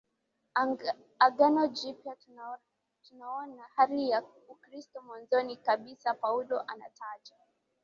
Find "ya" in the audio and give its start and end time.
4.09-4.23